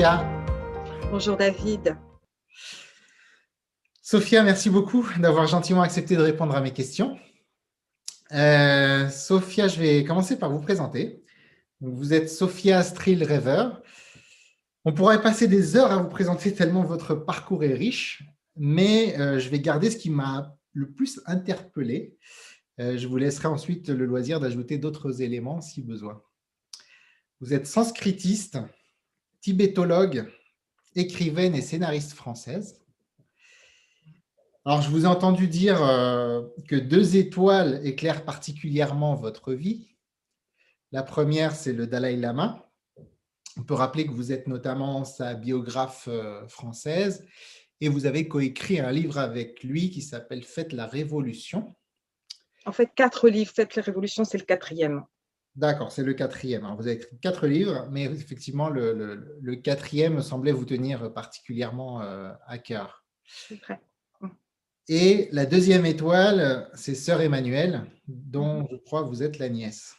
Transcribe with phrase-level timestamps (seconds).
[0.00, 0.26] Sophia.
[1.10, 1.94] Bonjour David.
[4.00, 7.18] Sophia, merci beaucoup d'avoir gentiment accepté de répondre à mes questions.
[8.32, 11.22] Euh, Sophia, je vais commencer par vous présenter.
[11.82, 13.82] Vous êtes Sophia Strill Rêveur.
[14.86, 18.22] On pourrait passer des heures à vous présenter tellement votre parcours est riche,
[18.56, 22.16] mais euh, je vais garder ce qui m'a le plus interpellé.
[22.80, 26.22] Euh, je vous laisserai ensuite le loisir d'ajouter d'autres éléments si besoin.
[27.42, 28.60] Vous êtes sanskritiste,
[29.40, 30.30] tibétologue,
[30.94, 32.80] écrivaine et scénariste française.
[34.64, 39.96] Alors, je vous ai entendu dire euh, que deux étoiles éclairent particulièrement votre vie.
[40.92, 42.70] La première, c'est le Dalai Lama.
[43.56, 47.26] On peut rappeler que vous êtes notamment sa biographe euh, française
[47.80, 51.74] et vous avez coécrit un livre avec lui qui s'appelle Faites la Révolution.
[52.66, 53.52] En fait, quatre livres.
[53.54, 55.04] Faites la Révolution, c'est le quatrième.
[55.56, 56.62] D'accord, c'est le quatrième.
[56.76, 62.58] vous avez écrit quatre livres, mais effectivement, le, quatrième semblait vous tenir particulièrement euh, à
[62.58, 63.04] cœur.
[63.24, 63.80] C'est vrai.
[64.88, 69.94] Et la deuxième étoile, c'est Sœur Emmanuelle, dont je crois vous êtes la nièce.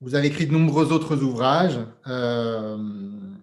[0.00, 1.80] Vous avez écrit de nombreux autres ouvrages.
[2.06, 2.76] Euh,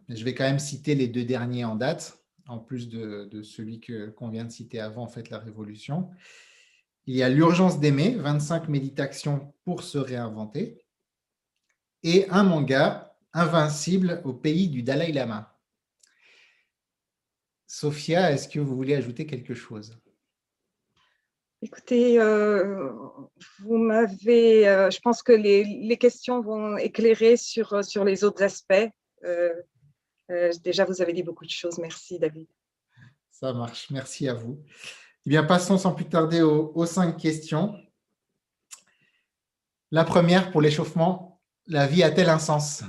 [0.07, 3.81] je vais quand même citer les deux derniers en date, en plus de, celui
[4.16, 6.11] qu'on vient de citer avant, en fait, La Révolution.
[7.07, 10.85] Il y a L'urgence d'aimer, 25 méditations pour se réinventer,
[12.03, 15.59] et un manga, Invincible au pays du Dalai Lama.
[17.67, 19.99] Sophia, est-ce que vous voulez ajouter quelque chose?
[21.61, 22.93] Écoutez, euh,
[23.59, 28.89] vous m'avez, euh, je pense que les, questions vont éclairer sur, sur les autres aspects.
[29.25, 29.51] Euh,
[30.63, 31.77] déjà, vous avez dit beaucoup de choses.
[31.77, 32.47] Merci, David.
[33.31, 33.89] Ça marche.
[33.89, 34.63] Merci à vous.
[35.27, 37.75] Eh bien, passons sans plus tarder aux, cinq questions.
[39.89, 42.83] La première, pour l'échauffement, la vie a-t-elle un sens?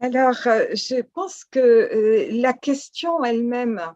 [0.00, 3.94] Alors, euh, je pense que euh, la question elle-même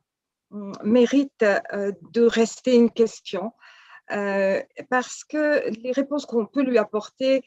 [0.50, 3.52] hum, mérite euh, de rester une question
[4.88, 7.42] parce que les réponses qu'on peut lui apporter,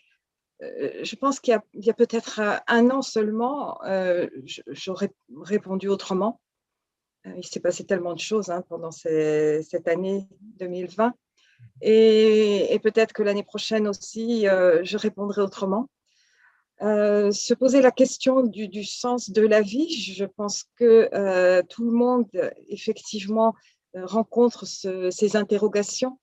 [0.59, 3.79] je pense qu'il y a, peut-être un an seulement,
[4.67, 5.09] j'aurais
[5.41, 6.41] répondu autrement.
[7.25, 10.27] Il s'est passé tellement de choses hein, pendant cette année
[10.59, 11.13] 2020.
[11.81, 15.89] Et, et peut-être que l'année prochaine aussi, je répondrai autrement.
[16.81, 21.83] Euh, se poser la question du, sens de la vie, je pense que euh, tout
[21.83, 22.27] le monde,
[22.69, 23.53] effectivement,
[23.95, 26.19] euh, rencontre ces interrogations.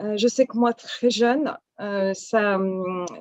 [0.00, 1.56] je sais que moi, très jeune,
[2.14, 2.58] ça,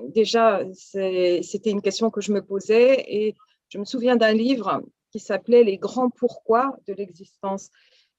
[0.10, 3.36] déjà, c'était une question que je me posais et
[3.70, 4.84] je me souviens d'un livre
[5.18, 7.70] qui s'appelait Les grands pourquoi de l'existence.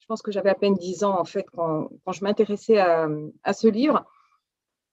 [0.00, 3.68] Je pense que j'avais à peine 10 ans, en fait, quand, je m'intéressais à, ce
[3.68, 4.04] livre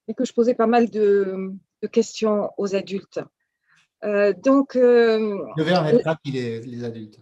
[0.08, 1.52] et que je posais pas mal de
[1.92, 3.20] questions aux adultes.
[4.04, 7.20] Euh, donc, euh, ravis, les, adultes.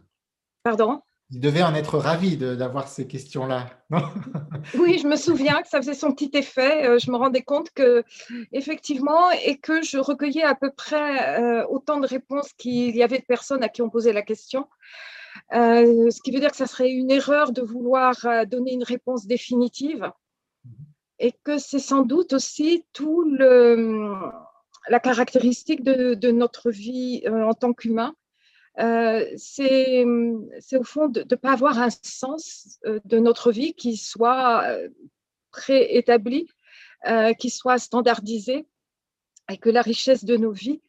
[0.63, 1.01] Pardon?
[1.33, 3.67] Ils devaient en être ravis d'avoir ces questions-là.
[4.77, 6.88] oui, je me souviens que ça faisait son petit effet.
[6.88, 8.03] Euh, je me rendais compte que,
[8.51, 13.25] effectivement, et que je recueillais à peu près autant de réponses qu'il y avait de
[13.25, 14.67] personnes à qui on posait la question.
[15.51, 18.15] ce qui veut dire que ça serait une erreur de vouloir
[18.47, 20.11] donner une réponse définitive
[20.65, 20.71] mhm.
[21.19, 24.31] et que c'est sans doute aussi tout le,
[24.89, 28.15] la caractéristique de, notre vie euh, en tant qu'humain,
[28.79, 33.97] euh, c'est au fond de ne pas avoir un sens euh, de notre vie qui
[33.97, 34.66] soit
[35.51, 36.50] préétabli,
[37.38, 38.66] qui soit standardisé,
[39.51, 40.81] et que la richesse de nos vies,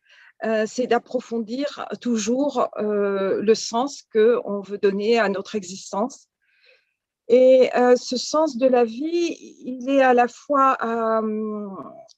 [0.65, 6.29] c'est d'approfondir toujours le sens qu'on veut donner à notre existence.
[7.29, 11.21] Et ce sens de la vie, il est à la fois à,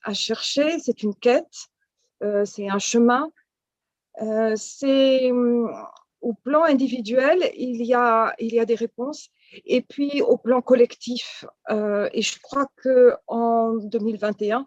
[0.05, 1.69] à chercher, c'est une quête,
[2.23, 3.31] euh, c'est un chemin.
[4.23, 5.31] Euh, c'est
[6.23, 9.29] au plan individuel, il y, a, il y a des réponses.
[9.65, 14.67] Et puis au plan collectif, euh, et je crois qu'en 2021,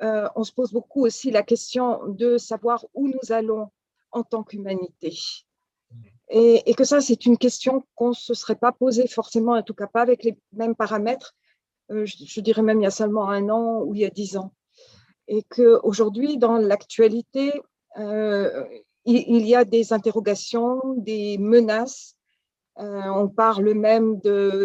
[0.00, 3.68] on se pose beaucoup aussi la question de savoir où nous allons
[4.12, 5.18] en tant qu'humanité.
[6.30, 9.74] Et, que ça, c'est une question qu'on ne se serait pas posée forcément, en tout
[9.74, 11.34] cas pas avec les mêmes paramètres,
[11.90, 14.36] je, je, dirais même il y a seulement un an ou il y a dix
[14.36, 14.52] ans
[15.28, 17.52] et qu'aujourd'hui, dans l'actualité,
[17.98, 18.64] euh,
[19.04, 22.14] il, y a des interrogations, des menaces.
[22.78, 24.20] Euh, on parle même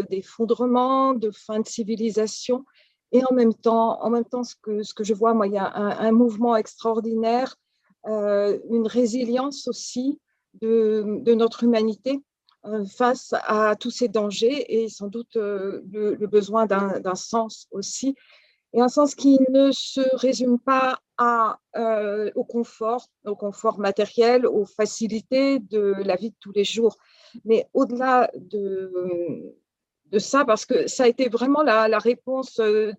[0.09, 2.65] d'effondrement, de, fin de civilisation.
[3.11, 5.71] Et en même temps, en même temps ce, que, je vois, moi, il y a
[5.73, 7.55] un, mouvement extraordinaire,
[8.07, 10.19] euh, une résilience aussi
[10.61, 12.21] de, de notre humanité
[12.95, 18.15] face à tous ces dangers et sans doute le besoin d'un sens aussi
[18.73, 20.99] et un sens qui ne se résume pas
[21.75, 26.97] euh, au confort, au confort matériel, aux facilités de la vie de tous les jours.
[27.45, 28.91] Mais au-delà de,
[30.17, 32.93] ça, parce que ça a été vraiment la, réponse de,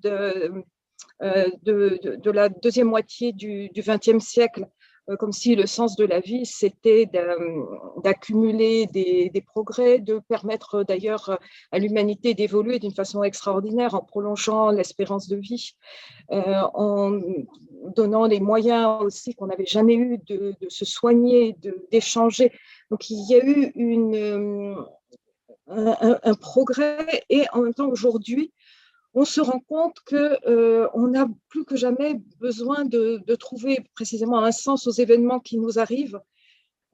[1.23, 4.84] euh, de, la deuxième moitié du XXe siècle euh,
[5.19, 7.07] comme si le sens de la vie, c'était
[8.03, 11.39] d'accumuler des, progrès, de permettre d'ailleurs
[11.73, 15.73] à l'humanité d'évoluer d'une façon extraordinaire en prolongeant l'espérance de vie,
[16.33, 17.21] euh, en
[17.95, 21.57] donnant les moyens aussi qu'on n'avait jamais eu de, se soigner,
[21.91, 22.51] d'échanger.
[22.91, 23.73] Donc il y a eu
[25.69, 28.53] un, progrès et en même temps aujourd'hui,
[29.15, 34.53] on se rend compte qu'on euh, a plus que jamais besoin de, trouver précisément un
[34.53, 36.21] sens aux événements qui nous arrivent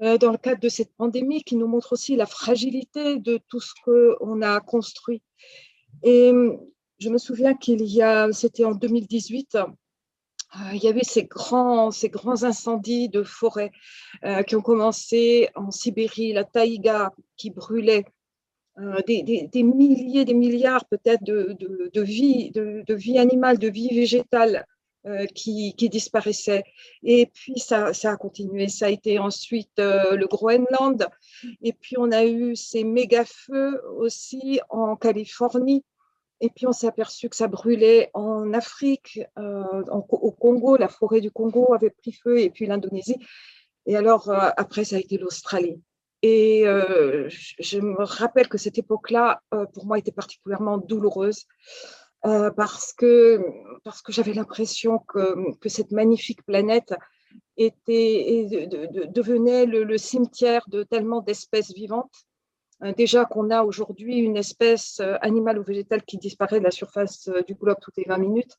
[0.03, 3.61] euh, dans le cadre de cette pandémie, qui nous montre aussi la fragilité de tout
[3.61, 5.23] ce qu'on a construit.
[6.03, 6.33] Et
[6.99, 9.65] je me souviens qu'il y a, c'était en 2018, euh,
[10.75, 13.71] il y avait ces grands, ces grands incendies de forêt
[14.47, 18.05] qui ont commencé en Sibérie, la taïga qui brûlait
[18.81, 21.57] euh, des, milliers, des milliards peut-être de,
[21.93, 24.67] de, vie, de, vie animale, de vie végétale
[25.07, 26.65] euh, qui, disparaissaient.
[27.03, 28.69] Et puis ça, a continué.
[28.69, 31.09] Ça a été ensuite euh, le Groenland.
[31.63, 35.85] Et puis on a eu ces méga feux aussi en Californie.
[36.41, 40.79] Et puis on s'est aperçu que ça brûlait en Afrique, au Congo.
[40.79, 43.19] La forêt du Congo avait pris feu et puis l'Indonésie.
[43.85, 45.83] Et alors après, ça a été l'Australie.
[46.23, 51.47] Et euh, je me rappelle que cette époque-là, euh, pour moi, était particulièrement douloureuse
[52.27, 53.41] euh, parce que,
[53.85, 56.95] parce que j'avais l'impression que, que, cette magnifique planète
[57.57, 58.47] était,
[59.09, 62.13] devenait le, le, cimetière de tellement d'espèces vivantes.
[62.97, 67.55] Déjà qu'on a aujourd'hui une espèce animale ou végétale qui disparaît de la surface du
[67.55, 68.57] globe toutes les 20 minutes.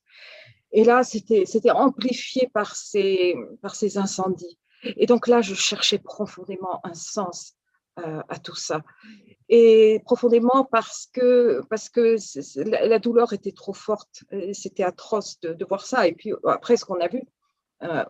[0.71, 4.59] Et là, c'était amplifié par ces, par ces incendies.
[4.83, 7.55] Et donc là, je cherchais profondément un sens
[7.99, 8.83] euh, à tout ça.
[9.49, 12.15] Et profondément parce que, parce que
[12.65, 14.23] la, douleur était trop forte.
[14.53, 16.07] C'était atroce de, voir ça.
[16.07, 17.21] Et puis après, ce qu'on a vu,
[17.83, 18.03] euh,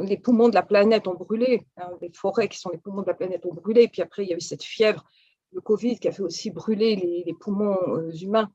[0.00, 1.66] les poumons de la planète ont brûlé.
[1.76, 3.82] Hein, les forêts qui sont les poumons de la planète ont brûlé.
[3.82, 5.04] Et puis après, il y a eu cette fièvre,
[5.52, 8.50] le Covid, qui a fait aussi brûler les, poumons euh, humains.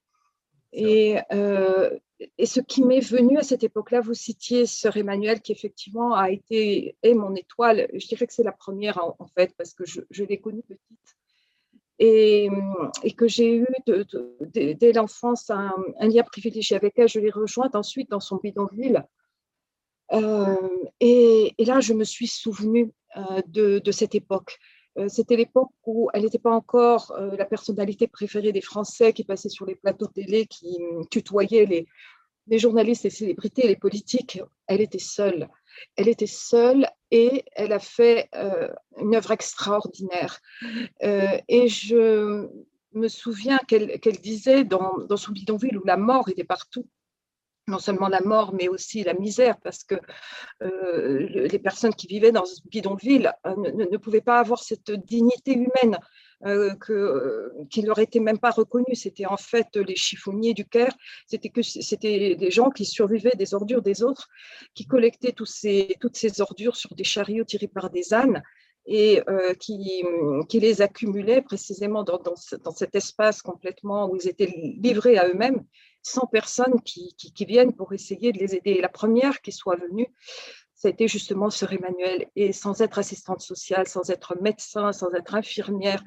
[0.74, 1.18] Et,
[2.38, 6.30] et ce qui m'est venu à cette époque-là, vous citiez Sœur Emmanuel, qui effectivement a
[6.30, 7.88] été est mon étoile.
[7.94, 11.16] Je dirais que c'est la première en, fait, parce que je, l'ai connue petite.
[12.00, 12.50] Et,
[13.16, 13.68] que j'ai eu
[14.54, 17.08] dès l'enfance un, lien privilégié avec elle.
[17.08, 19.06] Je l'ai rejointe ensuite dans son bidonville.
[20.14, 20.56] Euh,
[21.00, 24.58] et, là, je me suis souvenue euh, de, cette époque.
[24.98, 29.24] Euh, c'était l'époque où elle n'était pas encore euh, la personnalité préférée des Français qui
[29.24, 30.78] passait sur les plateaux de télé, qui
[31.10, 34.42] tutoyait les, journalistes, les célébrités, les politiques.
[34.68, 35.48] Elle était seule.
[35.96, 40.42] Elle était seule et elle a fait euh, une œuvre extraordinaire.
[41.02, 42.50] et je
[42.94, 46.86] me souviens qu'elle disait dans son bidonville où la mort était partout,
[47.72, 49.96] non seulement la mort, mais aussi la misère, parce que
[50.62, 55.54] euh, les personnes qui vivaient dans ce bidonville euh, ne, pouvaient pas avoir cette dignité
[55.54, 55.98] humaine
[56.46, 58.96] euh, que, qui ne leur était même pas reconnue.
[58.96, 60.96] C'était en fait les chiffonniers du Caire,
[61.28, 64.28] c'était des gens qui survivaient des ordures des autres,
[64.76, 68.44] qui collectaient ces, toutes ces ordures sur des chariots tirés par des ânes
[68.88, 69.22] et
[69.60, 70.04] qui,
[70.50, 75.64] qui, les accumulaient précisément dans, dans, cet espace complètement où ils étaient livrés à eux-mêmes
[76.04, 77.16] 100 personnes qui,
[77.46, 78.80] viennent pour essayer de les aider.
[78.82, 80.08] La première qui soit venue,
[80.74, 82.28] ça a été justement Sœur Emmanuel.
[82.36, 86.04] Et sans être assistante sociale, sans être médecin, sans être infirmière,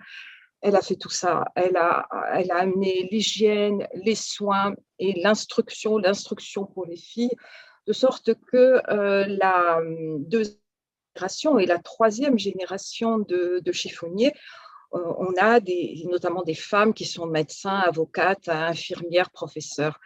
[0.61, 1.45] elle a fait tout ça.
[1.55, 2.07] Elle a,
[2.51, 7.37] amené l'hygiène, les soins et l'instruction, l'instruction pour les filles,
[7.87, 9.81] de sorte que euh, la
[10.19, 10.57] deuxième
[11.15, 14.33] génération et la troisième génération de, de chiffonniers
[14.95, 15.61] on a
[16.05, 19.99] notamment des femmes qui sont médecins, avocates, infirmières, professeurs.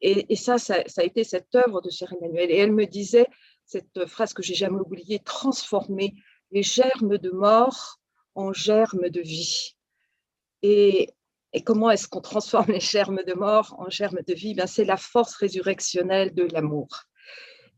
[0.00, 2.50] Et, ça, ça, a été cette œuvre de Sœur Emmanuel.
[2.50, 3.26] Et elle me disait
[3.66, 6.14] cette phrase que j'ai jamais oubliée transformer
[6.50, 7.98] les germes de mort
[8.34, 9.76] en germes de vie.
[10.62, 11.10] Et,
[11.64, 14.54] comment est-ce qu'on transforme les germes de mort en germes de vie?
[14.54, 16.88] Ben, C'est la force résurrectionnelle de l'amour.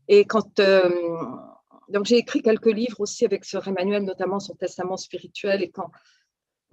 [0.07, 0.59] Et quand.
[0.59, 0.89] Euh,
[1.89, 5.61] donc, j'ai écrit quelques livres aussi avec Sœur Emmanuel, notamment son testament spirituel.
[5.61, 5.91] Et quand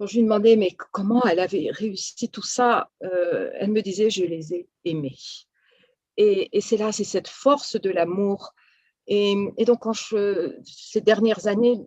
[0.01, 4.09] quand je lui demandais mais comment elle avait réussi tout ça, euh, elle me disait
[4.09, 5.19] je les ai aimés.
[6.17, 8.55] Et, c'est là, c'est cette force de l'amour.
[9.05, 9.35] Et,
[9.67, 9.83] donc,
[10.63, 11.77] ces dernières années,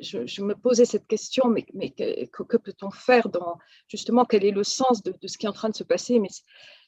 [0.00, 4.64] je, me posais cette question, mais, mais que, peut-on faire dans justement quel est le
[4.64, 6.18] sens de, ce qui est en train de se passer?
[6.18, 6.30] Mais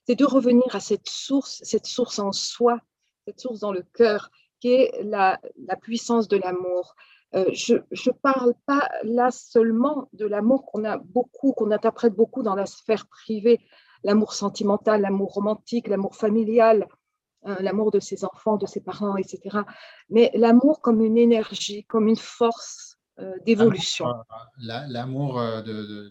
[0.09, 2.81] c'est de revenir à cette source, cette source en soi,
[3.29, 4.29] cette source dans le cœur,
[4.59, 5.39] qui est la,
[5.83, 6.97] puissance de l'amour.
[7.35, 12.43] Euh, je ne parle pas là seulement de l'amour qu'on a beaucoup, qu'on interprète beaucoup
[12.43, 13.61] dans la sphère privée,
[14.05, 16.87] l'amour sentimental, l'amour romantique, l'amour familial,
[17.45, 19.59] hein, l'amour de ses enfants, de ses parents, etc.
[20.11, 24.07] Mais l'amour comme une énergie, comme une force euh, d'évolution.
[24.59, 26.11] L'amour euh, de,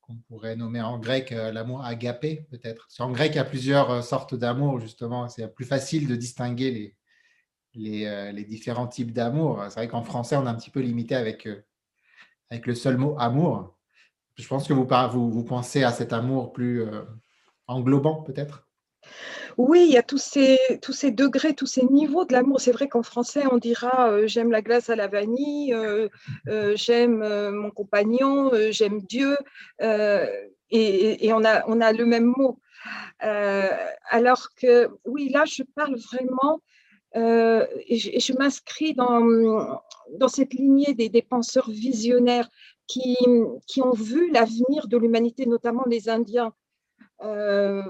[0.00, 2.88] qu'on pourrait nommer en grec l'amour agapé, peut-être.
[2.98, 5.28] En grec, il y a plusieurs sortes d'amour, justement.
[5.28, 6.96] C'est plus facile de distinguer les,
[7.78, 9.62] euh, les, différents types d'amour.
[9.68, 11.62] C'est vrai qu'en français, on est un petit peu limité avec, euh,
[12.50, 13.76] avec le seul mot amour.
[14.36, 17.02] Je pense que vous, vous, pensez à cet amour plus euh,
[17.66, 18.66] englobant, peut-être?
[19.58, 22.60] Oui, il y a tous ces, tous ces degrés, tous ces niveaux de l'amour.
[22.60, 25.74] C'est vrai qu'en français, on dira j'aime la glace à la vanille,
[26.74, 29.38] j'aime mon compagnon, j'aime Dieu,
[29.80, 32.58] et, et, on, a, on a le même mot.
[33.20, 36.60] alors que, oui, là, je parle vraiment
[37.16, 39.80] euh, et je, m'inscris dans,
[40.18, 42.48] dans cette lignée des, des penseurs visionnaires
[42.86, 43.16] qui,
[43.66, 46.52] qui, ont vu l'avenir de l'humanité, notamment les Indiens,
[47.22, 47.82] euh,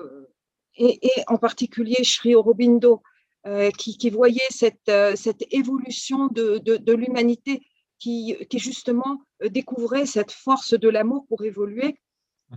[0.76, 3.02] et, en particulier Sri Aurobindo,
[3.46, 7.62] euh, qui, qui, voyait cette, cette évolution de, de, l'humanité,
[7.98, 11.98] qui, qui, justement découvrait cette force de l'amour pour évoluer.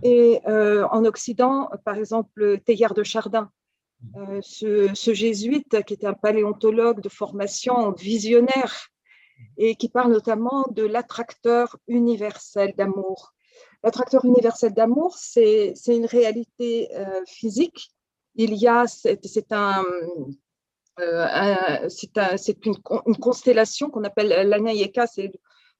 [0.04, 3.50] Et en Occident, par exemple, Teilhard de Chardin,
[4.16, 8.88] euh, ce, jésuite qui était un paléontologue de formation visionnaire
[9.58, 13.32] et qui parle notamment de l'attracteur universel d'amour.
[13.82, 17.90] L'attracteur universel d'amour, c'est une réalité euh, physique.
[18.34, 19.84] Il y a, c'est un,
[21.00, 22.74] euh, c'est une,
[23.06, 25.32] une, constellation qu'on appelle l'Anayeka, c'est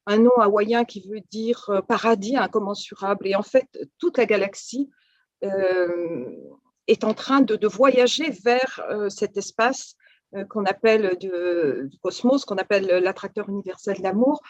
[0.07, 3.27] un nom hawaïen qui veut dire paradis incommensurable.
[3.29, 3.67] Et en fait,
[3.99, 4.91] toute la galaxie
[6.91, 9.95] est en train de, voyager vers euh, cet espace
[10.35, 14.41] euh, qu'on appelle de, du cosmos, qu'on appelle l'attracteur universel d'amour.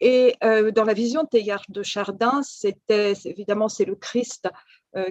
[0.00, 4.48] Et euh, dans la vision de Teilhard de Chardin, c'était évidemment c'est le Christ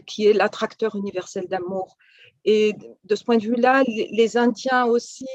[0.08, 1.96] qui est l'attracteur universel d'amour.
[2.44, 2.74] Et
[3.04, 5.28] de ce point de vue-là, les, Indiens aussi,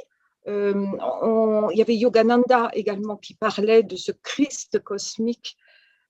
[0.45, 5.57] il y avait Yogananda également qui parlait de ce Christ cosmique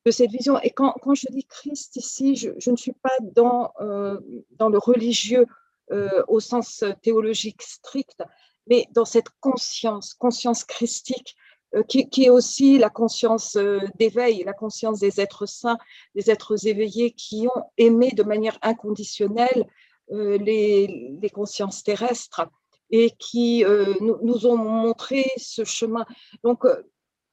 [0.06, 0.58] de cette vision.
[0.60, 4.18] Et quand, quand je dis Christ ici, je, ne suis pas dans, euh,
[4.52, 5.46] dans le religieux
[5.92, 8.22] euh, au sens théologique strict,
[8.66, 11.34] mais dans cette conscience, conscience christique,
[11.74, 13.56] euh, qui, qui, est aussi la conscience
[13.96, 15.78] d'éveil, la conscience des êtres saints,
[16.14, 19.66] des êtres éveillés qui ont aimé de manière inconditionnelle
[20.12, 22.42] les, les, consciences terrestres
[22.90, 23.64] et qui
[24.00, 26.04] nous, nous, ont montré ce chemin.
[26.42, 26.66] Donc,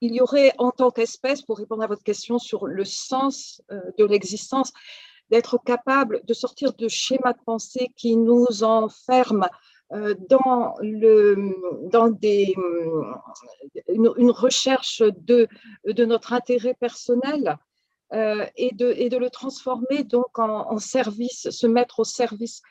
[0.01, 3.81] il y aurait en tant qu'espèce, pour répondre à votre question sur le sens euh,
[3.97, 4.71] de l'existence,
[5.29, 9.49] d'être capable de sortir de schémas de pensée qui nous enferment
[9.93, 10.75] euh, dans,
[12.09, 12.55] des,
[13.87, 15.47] une, recherche de,
[16.05, 17.57] notre intérêt personnel
[18.13, 22.61] euh, et, de, et de le transformer donc en, service, se mettre au service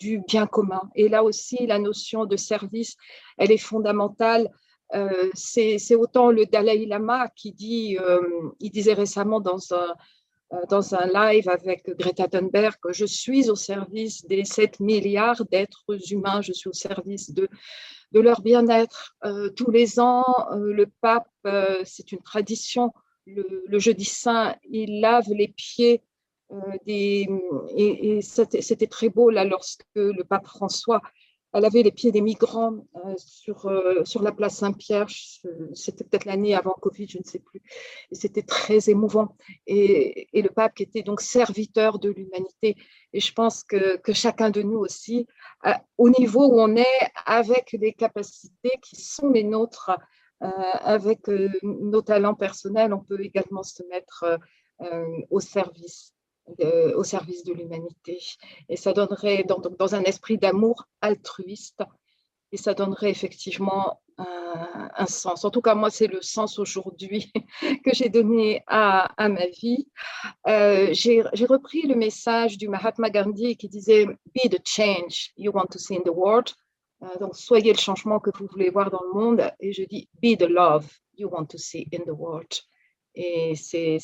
[0.00, 0.80] du bien commun.
[0.94, 2.96] Et là aussi, la notion de service,
[3.36, 4.50] elle est fondamentale
[4.94, 8.20] euh, c'est autant le Dalai Lama qui dit, euh,
[8.60, 9.94] il disait récemment dans un,
[10.54, 15.84] euh, dans un live avec Greta Thunberg je suis au service des 7 milliards d'êtres
[16.10, 17.48] humains, je suis au service de,
[18.12, 19.14] de leur bien-être.
[19.56, 21.28] tous les ans, le pape,
[21.84, 22.92] c'est une tradition,
[23.26, 26.02] le, jeudi saint, il lave les pieds
[26.86, 27.28] des,
[27.76, 31.02] et, et c'était très beau là lorsque le pape François
[31.54, 35.06] elle avait les pieds des migrants euh, sur, euh, sur la place Saint-Pierre.
[35.72, 37.62] C'était peut-être l'année avant Covid, je ne sais plus.
[38.10, 39.36] Et c'était très émouvant.
[39.66, 42.76] Et, le pape était donc serviteur de l'humanité.
[43.12, 45.26] Et je pense que, que, chacun de nous aussi,
[45.66, 49.90] euh, au niveau où on est, avec les capacités qui sont les nôtres,
[50.40, 51.26] avec
[51.64, 54.38] nos talents personnels, on peut également se mettre
[55.30, 56.14] au service
[56.94, 58.18] au service de l'humanité.
[58.68, 61.82] Et ça donnerait, dans, dans un esprit d'amour altruiste,
[62.52, 65.44] et ça donnerait effectivement un, sens.
[65.44, 67.32] En tout cas, moi, c'est le sens aujourd'hui
[67.84, 69.86] que j'ai donné à, ma vie.
[70.46, 75.66] Euh, j'ai repris le message du Mahatma Gandhi qui disait Be the change you want
[75.66, 76.50] to see in the world.
[77.02, 79.50] Euh, donc, soyez le changement que vous voulez voir dans le monde.
[79.60, 82.48] Et je dis Be the love you want to see in the world.
[83.20, 83.98] Et c'est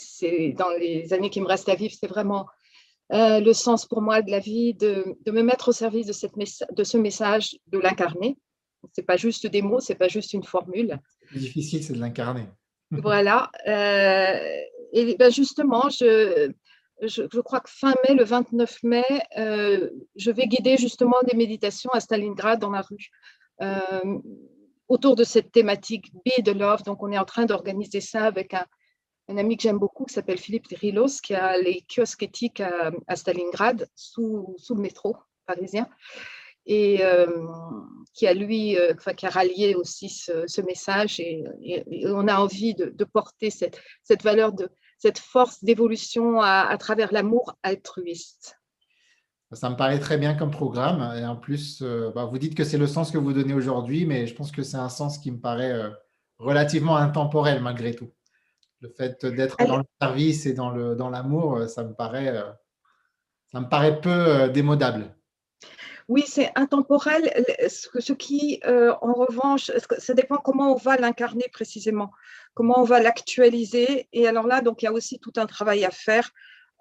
[0.59, 2.47] dans les années qui me restent à vivre, c'est vraiment
[3.13, 6.13] euh, le sens pour moi de la vie, de, de me mettre au service de,
[6.13, 8.37] cette de ce message, de l'incarner.
[8.93, 10.99] Ce n'est pas juste des mots, ce n'est pas juste une formule.
[11.33, 12.47] Le difficile, c'est de l'incarner.
[12.91, 13.53] voilà.
[13.69, 14.61] Euh,
[14.93, 16.51] et ben justement, je,
[17.01, 19.05] je, crois que fin mai, le 29 mai,
[19.37, 23.11] je vais guider justement des méditations à Stalingrad dans la rue
[24.89, 26.83] autour de cette thématique Be the Love.
[26.83, 28.67] Donc, on est en train d'organiser ça avec un,
[29.29, 33.89] ami que j'aime beaucoup qui s'appelle Philippe Rilos, qui a les kiosques éthiques à, Stalingrad,
[33.95, 35.17] sous, le métro
[35.47, 35.89] parisien,
[36.67, 37.27] et euh,
[38.13, 41.21] qui a lui, euh, qui a rallié aussi ce, message.
[41.21, 41.45] Et,
[42.07, 43.79] on a envie de, porter cette,
[44.23, 48.59] valeur, de, cette force d'évolution à, travers l'amour altruiste.
[49.53, 51.17] Ça me paraît très bien comme programme.
[51.17, 54.05] Et en plus, euh, bah, vous dites que c'est le sens que vous donnez aujourd'hui,
[54.05, 55.81] mais je pense que c'est un sens qui me paraît
[56.39, 58.11] relativement intemporel malgré tout.
[58.85, 62.35] Le fait d'être dans le service et dans l'amour, dans euh, ça, me paraît,
[63.51, 65.15] ça me paraît peu démodable.
[66.09, 67.33] Oui, c'est intemporel.
[67.67, 72.11] Ce qui, en revanche, ça dépend comment on va l'incarner précisément,
[72.53, 74.07] comment on va l'actualiser.
[74.13, 76.31] Et alors là, donc, il y a aussi tout un travail à faire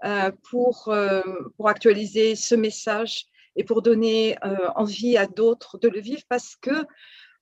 [0.06, 1.22] euh, pour, euh,
[1.56, 6.58] pour actualiser ce message et pour donner euh, envie à d'autres de le vivre parce
[6.58, 6.72] que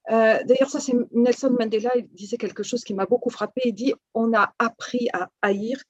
[0.10, 3.62] D'ailleurs, ça, c'est Nelson Mandela, il disait quelque chose qui m'a beaucoup frappé.
[3.66, 5.82] Il dit on a appris à haïr.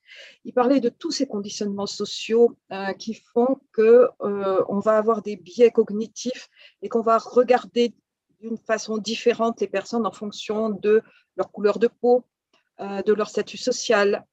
[0.43, 2.57] Il parlait de tous ces conditionnements sociaux
[2.99, 6.49] qui font que on va avoir des biais cognitifs
[6.81, 7.95] et qu'on va regarder
[8.41, 11.01] d'une façon différente les personnes en fonction de
[11.37, 12.25] leur couleur de peau,
[12.79, 14.25] de leur statut social,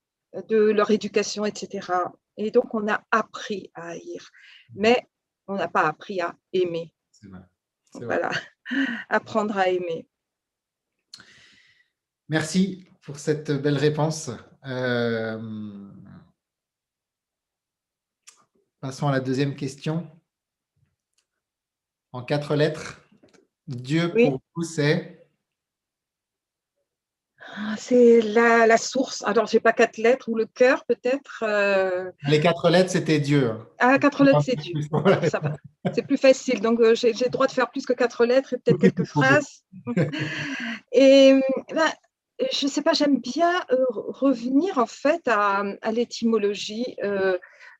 [0.48, 1.88] de leur éducation, etc.
[2.36, 4.30] Et donc, on a appris à haïr,
[4.74, 5.08] mais
[5.46, 6.92] on n'a pas appris à aimer.
[7.10, 7.40] C'est vrai.
[7.94, 8.30] Voilà,
[9.08, 10.06] apprendre à aimer.
[12.28, 14.30] Merci pour cette belle réponse.
[14.66, 15.88] Euh,
[18.80, 20.06] passons à la deuxième question.
[22.12, 23.00] En quatre lettres,
[23.66, 25.17] Dieu pour vous, c'est
[27.76, 29.22] c'est la, source.
[29.26, 31.42] Alors, je n'ai pas quatre lettres ou le cœur, peut-être.
[31.46, 32.10] Euh.
[32.26, 33.52] Les quatre lettres, c'était Dieu.
[33.78, 34.74] Ah, quatre lettres, c'est Dieu.
[35.94, 36.60] C'est plus facile.
[36.60, 39.64] Donc, euh, j'ai le droit de faire plus que quatre lettres et peut-être quelques phrases.
[40.92, 41.40] et
[41.72, 41.90] ben,
[42.52, 46.96] je ne sais pas, j'aime bien euh, revenir en fait à, l'étymologie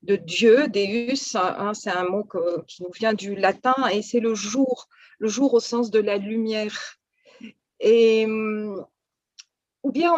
[0.03, 1.37] de Dieu, Deus.
[1.37, 2.27] Hein, c'est un mot
[2.67, 6.17] qui nous vient du latin et c'est le jour, le jour au sens de la
[6.17, 6.97] lumière.
[7.81, 8.27] Et
[9.83, 10.13] ou bien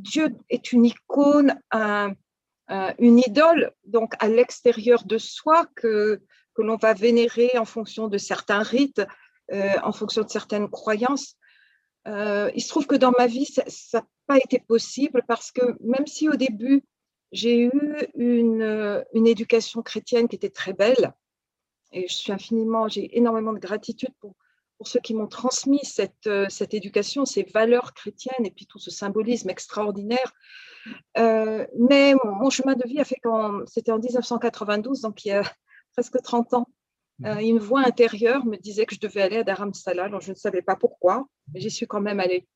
[0.00, 6.20] Dieu est une icône, une idole, donc à l'extérieur de soi, que,
[6.54, 9.02] que l'on va vénérer en fonction de certains rites,
[9.52, 11.36] euh, en fonction de certaines croyances.
[12.06, 15.62] Euh, il se trouve que dans ma vie, ça n'a pas été possible parce que
[15.80, 16.84] même si au début,
[17.32, 17.70] j'ai eu
[18.14, 21.14] une, une éducation chrétienne qui était très belle,
[21.92, 24.34] et je suis infiniment, j'ai énormément de gratitude pour,
[24.78, 28.78] pour ceux qui m'ont transmis cette, euh, cette, éducation, ces valeurs chrétiennes et puis tout
[28.78, 30.32] ce symbolisme extraordinaire.
[31.18, 35.32] Euh, mais mon, chemin de vie a fait quand c'était en 1992, donc il y
[35.32, 35.42] a
[35.96, 36.68] presque 30 ans.
[37.18, 37.26] Mmh.
[37.26, 40.36] Euh, une voix intérieure me disait que je devais aller à Dharamsala, alors je ne
[40.36, 42.46] savais pas pourquoi, mais j'y suis quand même allée.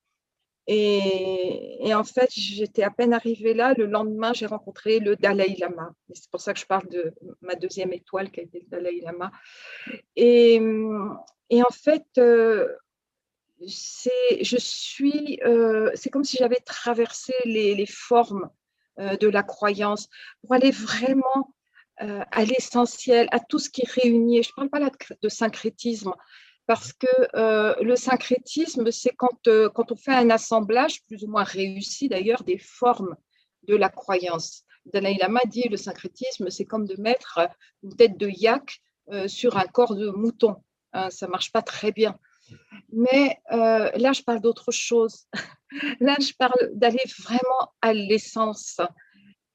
[0.69, 3.75] Et, et, en fait, j'étais à peine arrivée là.
[3.77, 5.93] Le lendemain, j'ai rencontré le Dalai Lama.
[6.15, 9.01] C'est pour ça que je parle de ma deuxième étoile qui a été le Dalai
[9.01, 9.33] Lama.
[10.15, 10.61] Et,
[11.53, 12.67] et en fait, euh,
[13.61, 13.67] euh,
[15.95, 18.49] c'est comme si j'avais traversé les, formes
[18.99, 20.09] euh, de la croyance
[20.41, 21.55] pour aller vraiment
[21.99, 24.43] à l'essentiel, à tout ce qui réunit.
[24.43, 24.91] Je ne parle pas là
[25.23, 26.12] de, syncrétisme,
[26.67, 32.09] parce que le syncrétisme, c'est quand, quand on fait un assemblage, plus ou moins réussi
[32.09, 33.15] d'ailleurs, des formes
[33.69, 34.65] de la croyance.
[34.87, 37.38] Dalai Lama dit le syncrétisme, c'est comme de mettre
[37.85, 38.81] une tête de yak
[39.29, 40.57] sur un corps de mouton.
[40.92, 42.18] Hein, ça marche pas très bien.
[42.92, 45.26] Mais euh, là, je parle d'autre chose.
[46.00, 48.81] là, je parle d'aller vraiment à l'essence.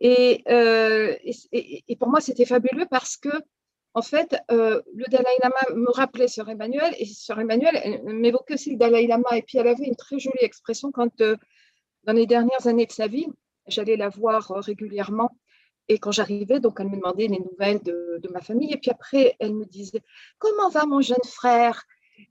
[0.04, 1.16] Euh,
[1.52, 3.30] et, pour moi, c'était fabuleux parce que,
[3.94, 8.72] en fait, euh, le Dalai Lama me rappelait sur Emmanuel, et sur Emmanuel, m'évoquait aussi
[8.72, 9.36] le Dalai Lama.
[9.36, 11.22] Et puis, elle avait une très jolie expression quand,
[12.04, 13.28] dans les dernières années de sa vie,
[13.68, 15.38] j'allais la voir régulièrement.
[15.90, 18.74] Et quand j'arrivais, donc elle me demandait les nouvelles de, ma famille.
[18.74, 20.02] Et puis après, elle me disait
[20.38, 21.84] Comment va mon jeune frère?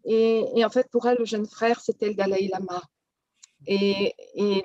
[0.04, 2.82] Et, en fait, pour elle, le jeune frère, c'était le Dalai Lama.
[3.66, 4.14] Et,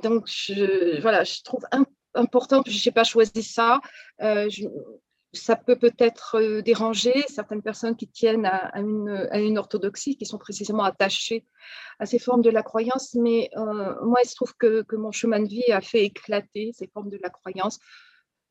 [0.04, 1.63] donc, je, voilà, je trouve
[2.13, 3.80] important, je n'ai pas choisi ça.
[4.21, 4.49] Euh,
[5.34, 10.84] ça peut peut-être euh, déranger certaines personnes qui tiennent à, une, orthodoxie, qui sont précisément
[10.84, 11.45] attachées
[11.99, 13.15] à ces formes de la croyance.
[13.15, 16.88] Mais euh, moi, il se trouve que, mon chemin de vie a fait éclater ces
[16.88, 17.80] formes de la croyance.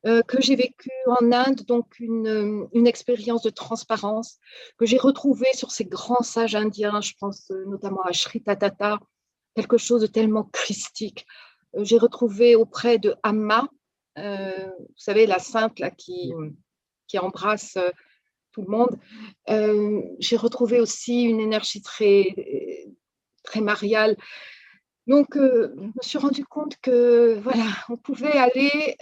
[0.07, 4.39] Euh, que j'ai vécu en Inde, donc une, euh, une expérience de transparence
[4.79, 8.43] que j'ai retrouvée sur ces grands sages indiens, je pense euh, notamment à Sri
[9.55, 11.27] quelque chose de tellement christique.
[11.77, 13.67] J'ai retrouvé auprès de Amma,
[14.17, 14.23] vous
[14.95, 16.33] savez, la sainte qui,
[17.07, 17.77] qui embrasse
[18.51, 18.99] tout le monde.
[20.19, 22.35] J'ai retrouvé aussi une énergie très,
[23.43, 24.17] très mariale.
[25.07, 28.95] Donc, je me suis rendu compte que voilà, on pouvait aller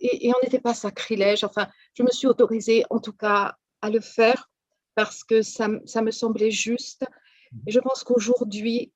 [0.00, 1.44] et, et, on n'était pas sacrilège.
[1.44, 4.50] Enfin, je me suis autorisée, en tout cas, à le faire
[4.94, 7.04] parce que ça, ça me semblait juste.
[7.66, 8.92] Et je pense qu'aujourd'hui,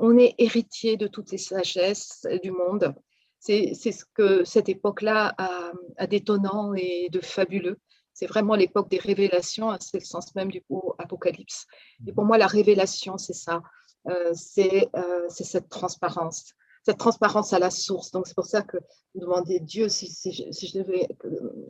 [0.00, 2.94] on est héritier de toutes les sagesses du monde.
[3.38, 7.78] C'est ce que cette époque-là a, a d'étonnant et de fabuleux.
[8.12, 11.66] C'est vraiment l'époque des révélations, hein, c'est le sens même du mot apocalypse.
[12.06, 13.62] Et pour moi, la révélation, c'est ça, euh, euh,
[14.34, 14.90] c'est
[15.28, 18.10] cette transparence, cette transparence à la source.
[18.10, 18.76] Donc c'est pour ça que
[19.14, 21.08] vous demandez Dieu, si, si, je, devais,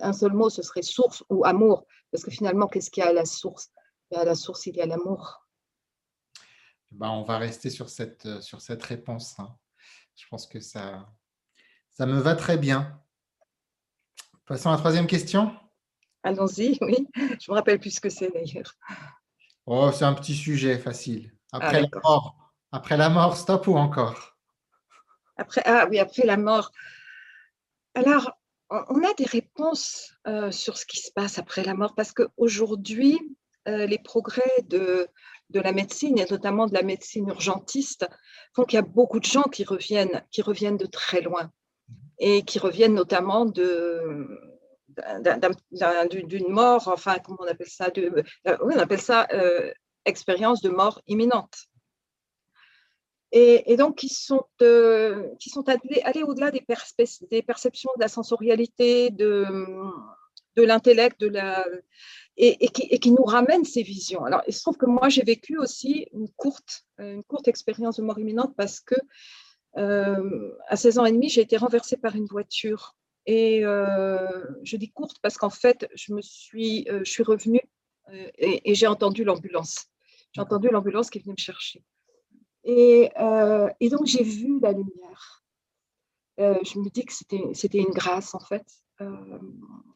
[0.01, 3.11] un seul mot, ce serait source ou amour, parce que finalement, qu'est-ce qu'il y a
[3.11, 3.71] à la source?
[4.13, 5.47] Et à la source, il y a l'amour.
[6.91, 9.39] Ben, on va rester sur cette, sur cette réponse.
[9.39, 9.55] Hein.
[10.17, 11.09] Je pense que ça,
[11.91, 13.01] ça me va très bien.
[14.47, 15.55] Passons à la troisième question.
[16.23, 17.07] Allons-y, oui.
[17.15, 18.75] Je me rappelle plus ce que c'est d'ailleurs.
[19.67, 21.33] Oh, c'est un petit sujet facile.
[21.53, 22.37] Ah, après la mort.
[22.73, 24.37] Après la mort, stop ou encore?
[25.37, 26.71] Après, Ah oui, après la mort.
[27.95, 28.31] Alors,
[28.71, 33.19] on a des réponses euh, sur ce qui se passe après la mort parce qu'aujourd'hui,
[33.69, 35.09] euh, les progrès de,
[35.51, 38.07] de la médecine et notamment de la médecine urgentiste
[38.55, 41.51] font qu'il y a beaucoup de gens qui reviennent, qui reviennent de très loin
[42.19, 44.29] et qui reviennent notamment de,
[46.25, 49.73] d'une mort, enfin, comment on appelle ça de, euh, on appelle ça euh,
[50.05, 51.67] expérience de mort imminente.
[53.33, 56.67] Et, donc, qui sont, euh, qui sont allés, au-delà des,
[57.31, 59.47] des, perceptions de la sensorialité, de,
[60.57, 61.65] de l'intellect, de la,
[62.37, 64.25] et, qui, nous ramènent ces visions.
[64.25, 68.03] Alors, il se trouve que moi, j'ai vécu aussi une courte, une courte expérience de
[68.03, 68.97] mort imminente parce que
[69.77, 74.27] à 16 ans et demi, j'ai été renversée par une voiture et euh,
[74.63, 77.61] je dis courte parce qu'en fait, je me suis, euh, je suis revenue
[78.13, 79.87] euh, et, j'ai entendu l'ambulance.
[80.33, 81.83] J'ai entendu l'ambulance qui venait me chercher.
[82.63, 83.11] Et,
[83.81, 85.43] et donc, j'ai vu la lumière.
[86.39, 88.65] je me dis que c'était une grâce, en fait.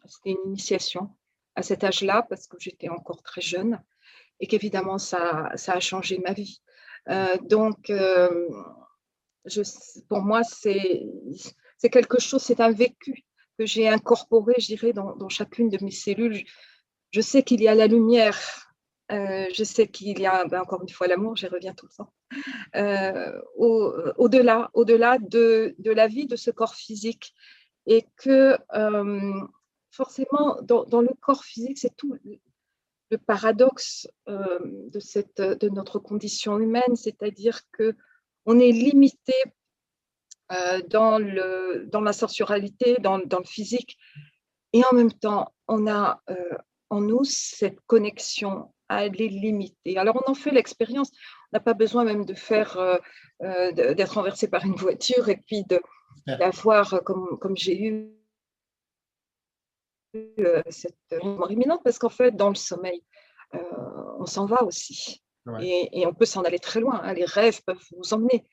[0.06, 1.14] c'était une initiation
[1.54, 3.80] à cet âge-là parce que j'étais encore très jeune
[4.40, 6.62] et qu'évidemment, ça, ça a changé ma vie.
[7.42, 7.92] donc,
[9.44, 9.62] je,
[10.08, 11.06] pour moi, c'est
[11.84, 13.24] c'est quelque chose, c'est un vécu
[13.58, 16.44] que j'ai incorporé, je dirais, dans, chacune de mes cellules.
[17.14, 18.40] Je sais qu'il y a la lumière,
[19.12, 21.96] euh, je sais qu'il y a, ben, encore une fois, l'amour, j'y reviens tout le
[21.96, 22.12] temps,
[22.74, 27.32] euh, au-delà au delà de, de, la vie de ce corps physique.
[27.86, 29.32] Et que euh,
[29.92, 32.16] forcément, dans, dans, le corps physique, c'est tout
[33.10, 37.94] le paradoxe de, cette, de notre condition humaine, c'est-à-dire que
[38.44, 39.34] on est limité
[40.88, 43.98] dans, le, dans la sensualité, dans, dans, le physique.
[44.72, 46.34] Et en même temps, on a euh,
[46.90, 49.96] en nous cette connexion à les limiter.
[49.96, 51.10] Alors, on en fait l'expérience.
[51.52, 55.64] On n'a pas besoin même de faire, euh, d'être renversé par une voiture et puis
[56.26, 58.10] d'avoir, comme, comme j'ai eu
[60.68, 63.02] cette mort imminente, parce qu'en fait, dans le sommeil,
[64.18, 65.22] on s'en va aussi.
[65.60, 67.00] Et, et, on peut s'en aller très loin.
[67.02, 67.14] Hein.
[67.14, 68.46] Les rêves peuvent vous emmener.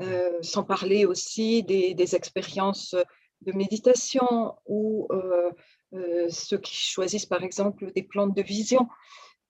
[0.00, 2.94] Euh, sans parler aussi des, expériences
[3.40, 5.50] de méditation ou euh, euh,
[6.30, 8.88] ceux qui choisissent par exemple des plantes de vision.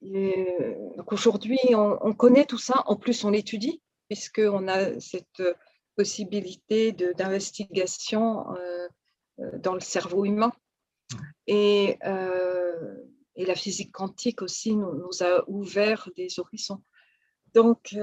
[0.03, 5.43] donc aujourd'hui, on, connaît tout ça, en plus on l'étudie, puisqu'on a cette
[5.97, 8.45] possibilité d'investigation
[9.59, 10.53] dans le cerveau humain.
[11.47, 11.99] Et,
[13.37, 16.83] et, la physique quantique aussi nous, nous a ouvert des horizons.
[17.55, 17.97] Donc,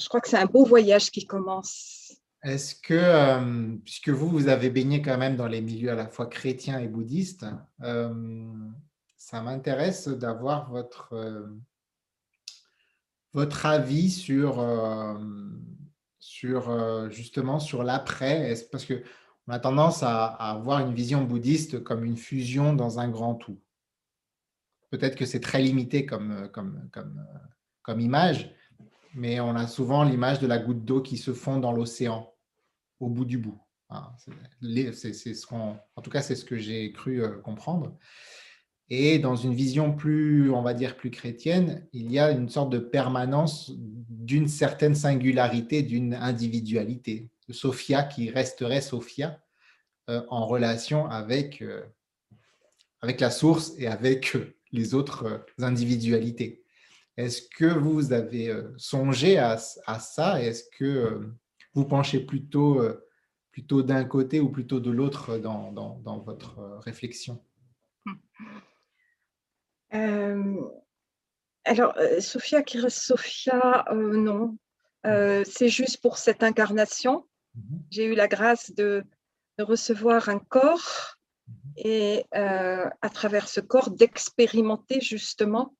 [0.00, 2.19] je crois que c'est un beau voyage qui commence.
[2.42, 6.26] Est-ce que, puisque vous, vous avez baigné quand même dans les milieux à la fois
[6.26, 7.44] chrétiens et bouddhistes,
[9.16, 11.14] ça m'intéresse d'avoir votre,
[13.66, 14.66] avis sur,
[17.10, 18.54] justement sur l'après.
[18.72, 23.34] Parce qu'on a tendance à, avoir une vision bouddhiste comme une fusion dans un grand
[23.34, 23.60] tout.
[24.88, 26.48] Peut-être que c'est très limité comme
[27.98, 28.50] image,
[29.14, 32.32] mais on a souvent l'image de la goutte d'eau qui se fond dans l'océan
[33.00, 33.58] au bout du bout.
[35.48, 37.96] Qu'on, en tout cas, c'est ce que j'ai cru euh, comprendre.
[38.88, 42.70] Et dans une vision plus, on va dire, plus chrétienne, il y a une sorte
[42.70, 47.30] de permanence d'une certaine singularité, d'une individualité.
[47.50, 49.40] Sophia qui resterait Sophia
[50.08, 51.84] euh, en relation avec, euh,
[53.00, 54.36] avec la source et avec
[54.72, 56.64] les autres individualités.
[57.20, 60.42] Est-ce que vous avez euh, songé à, ça?
[60.42, 61.36] Est-ce que euh,
[61.74, 63.06] vous penchez plutôt euh,
[63.52, 67.44] plutôt d'un côté ou plutôt de l'autre dans, dans, votre réflexion?
[71.64, 74.56] Alors, Sophia qui reste Sophia, non.
[75.04, 77.26] c'est juste pour cette incarnation.
[77.56, 77.82] Mhm.
[77.90, 79.04] J'ai eu la grâce de,
[79.58, 81.16] de recevoir un corps
[81.48, 81.72] mhm.
[81.76, 85.74] et à travers ce corps d'expérimenter justement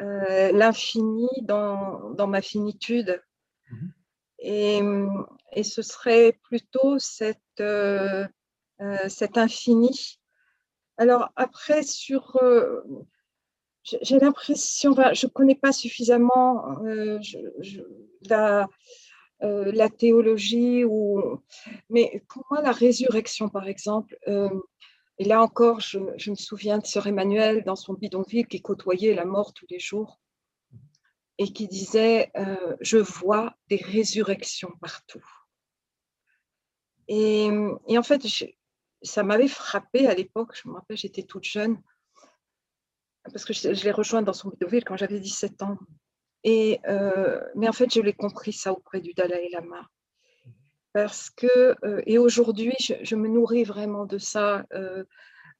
[0.00, 3.22] euh, l'infini dans, dans, ma finitude.
[3.70, 3.92] Mhm.
[4.40, 4.80] Et,
[5.52, 8.26] et, ce serait plutôt cette, euh,
[8.80, 10.20] euh, cet infini.
[10.96, 12.38] Alors après, sur...
[13.82, 16.78] j'ai l'impression, je ne connais pas suffisamment
[18.28, 18.68] la,
[19.40, 21.40] la, théologie, ou,
[21.90, 24.16] mais pour moi, la résurrection, par exemple,
[25.18, 29.24] et là encore, je, me souviens de Sœur Emmanuel dans son bidonville qui côtoyait la
[29.24, 30.20] mort tous les jours
[31.38, 35.24] et qui disait euh, Je vois des résurrections partout.
[37.08, 38.22] Et, en fait,
[39.02, 41.82] ça m'avait frappé à l'époque, je me rappelle, j'étais toute jeune,
[43.24, 45.78] parce que je, l'ai rejointe dans son bidonville quand j'avais 17 ans.
[46.44, 49.88] Et, euh, mais en fait, je l'ai compris ça auprès du Dalai Lama
[50.92, 54.66] parce que, euh, et aujourd'hui, je, me nourris vraiment de ça.
[54.72, 55.04] Euh,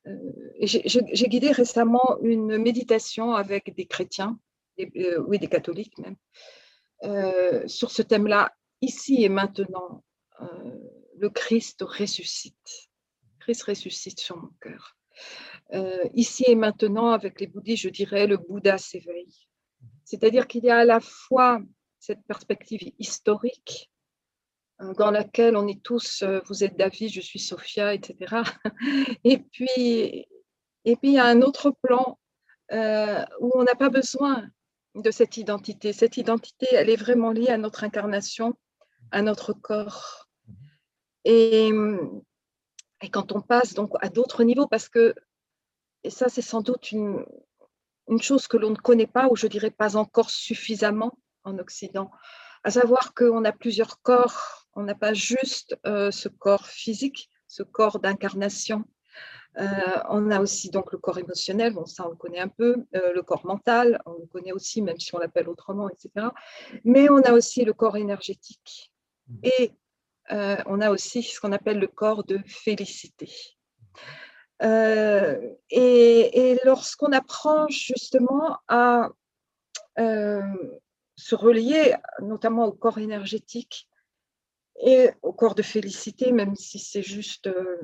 [0.07, 0.17] euh,
[0.62, 4.38] j'ai guidé récemment une méditation avec des chrétiens,
[4.79, 10.05] oui, des catholiques même, sur ce thème-là, ici et maintenant,
[11.19, 12.88] le Christ ressuscite.
[13.41, 14.97] Christ ressuscite sur mon cœur.
[16.14, 19.49] ici et maintenant, avec les bouddhistes, je dirais, le Bouddha s'éveille.
[20.05, 21.61] C'est-à-dire qu'il y a à la fois
[21.99, 23.91] cette perspective historique
[24.81, 28.43] dans laquelle on est tous, euh, vous êtes David, je suis Sophia, etc.
[29.25, 30.27] Et puis,
[30.85, 32.19] et puis il y a un autre plan
[32.73, 34.49] euh, où on n'a pas besoin
[34.95, 35.93] de cette identité.
[35.93, 38.55] Cette identité, elle est vraiment liée à notre incarnation,
[39.11, 40.29] à notre corps.
[41.25, 41.71] Et,
[43.03, 45.14] et quand on passe donc à d'autres niveaux, parce que,
[46.05, 47.25] et ça c'est sans doute une,
[48.09, 52.11] une chose que l'on ne connaît pas, ou je dirais pas encore suffisamment en Occident,
[52.64, 57.64] à savoir qu'on a plusieurs corps on n'a pas juste euh, ce corps physique, ce
[57.64, 58.85] corps d'incarnation.
[59.59, 59.66] Euh,
[60.09, 63.12] on a aussi donc le corps émotionnel, bon, ça on le connaît un peu, euh,
[63.12, 66.29] le corps mental, on le connaît aussi, même si on l'appelle autrement, etc.
[66.85, 68.92] Mais on a aussi le corps énergétique.
[69.42, 69.73] Et
[70.31, 73.31] on a aussi ce qu'on appelle le corps de félicité.
[74.61, 79.11] et, lorsqu'on apprend justement à
[81.19, 83.89] se relier notamment au corps énergétique
[84.81, 87.81] et au corps de félicité, même si c'est juste euh,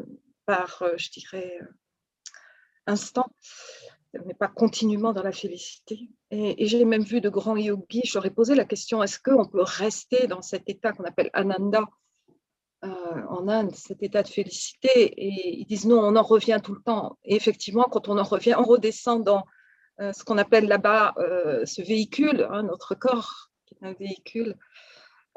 [0.47, 1.67] par, euh, je dirais, euh,
[2.87, 3.27] instant,
[4.25, 6.09] mais pas continuellement dans la félicité.
[6.31, 10.29] Et, j'ai même vu de grands yogis, j'aurais posé la question, est-ce qu'on peut rester
[10.29, 11.83] dans cet état qu'on appelle ananda
[12.83, 14.91] en Inde, cet état de félicité?
[14.95, 17.19] Et ils disent non, on en revient tout le temps.
[17.25, 19.45] Et effectivement, quand on en revient, on redescend dans
[19.99, 21.15] ce qu'on appelle là-bas
[21.65, 24.57] ce véhicule, hein, notre corps, qui est un véhicule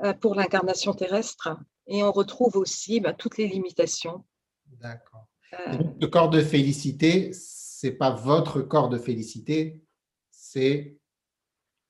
[0.04, 1.58] euh, pour l'incarnation terrestre.
[1.88, 4.24] Et on retrouve aussi bah, toutes les limitations.
[4.68, 5.26] D'accord.
[5.54, 9.82] Euh, le corps de félicité, c'est pas votre corps de félicité,
[10.30, 10.98] c'est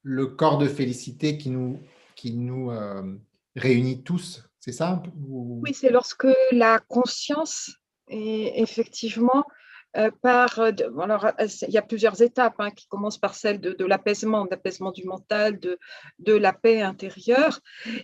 [0.03, 1.81] le corps de félicité qui nous,
[2.15, 3.17] qui nous euh,
[3.57, 5.03] réunit tous, c'est ça?
[5.17, 7.71] Oui, c'est lorsque la conscience
[8.07, 9.56] est effectivement euh,
[10.21, 13.85] par, euh, alors, euh, il y a plusieurs étapes hein, qui commencent par celle de,
[13.85, 15.79] l'apaisement, d'apaisement du mental, de,
[16.19, 17.59] de, la paix intérieure.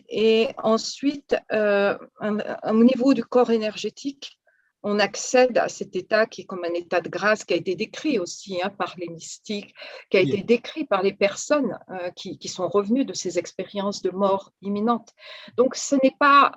[0.10, 4.40] Et ensuite, au niveau du corps énergétique,
[4.86, 7.76] on accède à cet état qui est comme un état de grâce qui a été
[7.76, 9.74] décrit aussi hein, par les mystiques,
[10.10, 11.78] qui a été décrit par les personnes
[12.16, 15.14] qui, qui, sont revenues de ces expériences de mort imminente.
[15.56, 16.52] Donc, ce n'est pas,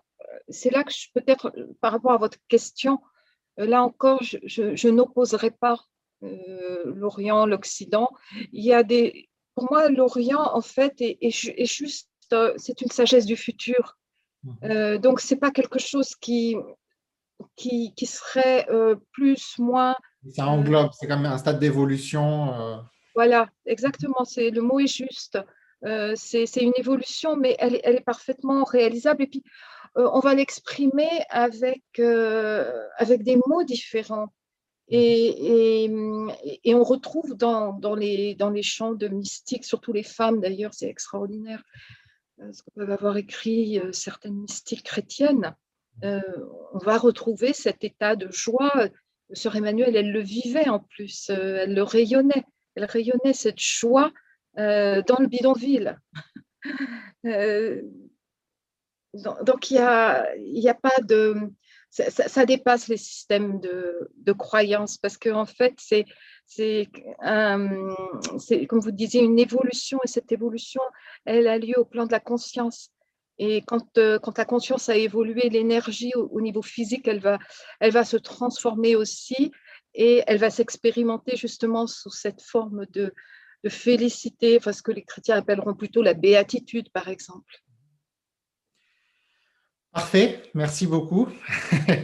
[0.49, 3.15] c'est là que peut-être par rapport à votre question, euh,
[3.57, 5.79] là encore, je, n'opposerai pas
[6.23, 8.11] euh, l'Orient, l'Occident.
[8.53, 13.27] Il y a des, pour moi, l'Orient, en fait, est, juste, euh, c'est une sagesse
[13.27, 13.97] du futur.
[14.45, 14.99] Mhm.
[14.99, 16.57] donc, c'est pas quelque chose qui,
[17.57, 18.67] qui, qui serait
[19.13, 19.97] plus, moins.
[20.35, 22.83] Ça englobe, c'est quand même un stade d'évolution.
[23.15, 24.25] Voilà, exactement.
[24.25, 25.39] C'est le mot est juste.
[26.15, 29.25] c'est une évolution, mais elle, elle, est parfaitement réalisable.
[29.25, 29.43] Et puis,
[29.97, 34.33] euh, on va l'exprimer avec, euh, avec des mots différents.
[34.89, 35.85] Et,
[36.63, 40.75] et, on retrouve dans, dans, les, dans les chants de mystiques, surtout les femmes d'ailleurs,
[40.75, 41.61] c'est extraordinaire
[42.41, 45.57] euh, ce que peuvent avoir écrit certaines mystiques chrétiennes.
[46.03, 48.89] on va retrouver cet état de joie.
[49.33, 52.45] Sœur Emmanuel, elle le vivait en plus, elle le rayonnait.
[52.77, 54.13] Elle rayonnait cette joie
[54.55, 55.99] dans le bidonville
[59.45, 61.37] donc, il n'y a, pas de.
[61.91, 66.05] Ça, dépasse les systèmes de, de croyance parce qu'en en fait, c'est,
[66.45, 66.89] c'est,
[67.25, 70.83] comme vous disiez, une évolution et cette évolution,
[71.25, 72.91] elle a lieu au plan de la conscience.
[73.39, 78.97] Et quand, euh, la conscience a évolué, l'énergie au, niveau physique, elle va, se transformer
[78.97, 79.53] aussi
[79.95, 83.13] et elle va s'expérimenter justement sous cette forme de,
[83.65, 87.63] de félicité, enfin, ce que les chrétiens appelleront plutôt la béatitude, par exemple.
[89.97, 91.27] Parfait, merci beaucoup.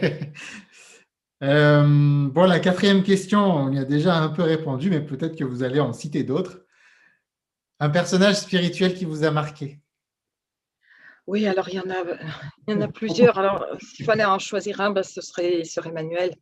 [1.45, 5.43] Euh, bon, la quatrième question, on y a déjà un peu répondu, mais peut-être que
[5.43, 6.65] vous allez en citer d'autres.
[7.81, 9.81] Un personnage spirituel qui vous a marqué?
[11.27, 12.05] Oui, alors il y en a,
[12.69, 13.41] il y en a plusieurs.
[13.41, 16.33] Alors, s'il fallait en choisir un, ben, ce serait sur Emmanuel,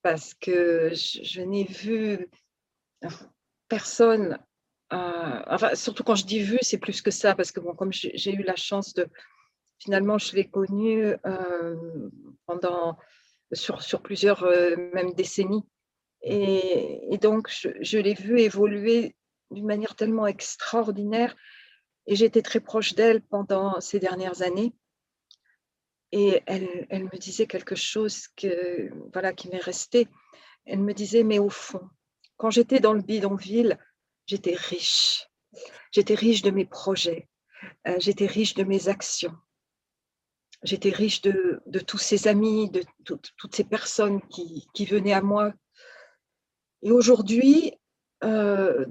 [0.00, 2.28] parce que je, n'ai vu
[3.68, 4.38] personne.
[4.92, 7.92] Euh, enfin, surtout quand je dis vu, c'est plus que ça, parce que bon, comme
[7.92, 9.08] j'ai eu la chance de,
[9.78, 12.10] finalement, je l'ai connu euh,
[12.46, 12.98] pendant,
[13.52, 15.64] sur, sur plusieurs euh, même décennies.
[16.22, 19.14] Et, donc, je, l'ai vu évoluer
[19.50, 21.36] d'une manière tellement extraordinaire.
[22.06, 24.74] Et j'étais très proche d'elle pendant ces dernières années.
[26.12, 30.08] Et elle, elle, me disait quelque chose que, voilà, qui m'est resté.
[30.64, 31.90] Elle me disait, mais au fond,
[32.36, 33.78] quand j'étais dans le bidonville,
[34.26, 35.28] j'étais riche.
[35.90, 37.28] J'étais riche de mes projets.
[37.86, 39.34] Euh, j'étais riche de mes actions.
[40.64, 45.52] J'étais riche de, tous ces amis, de toutes ces personnes qui, venaient à moi.
[46.82, 47.74] Et aujourd'hui,
[48.24, 48.86] euh,